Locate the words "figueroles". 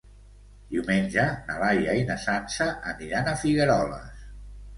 3.45-4.27